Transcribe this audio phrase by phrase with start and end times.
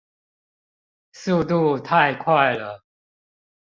[1.11, 2.83] 速度太快了